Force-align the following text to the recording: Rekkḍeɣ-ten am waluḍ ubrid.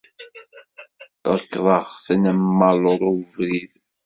Rekkḍeɣ-ten 1.35 2.23
am 2.31 2.41
waluḍ 2.59 3.01
ubrid. 3.11 3.73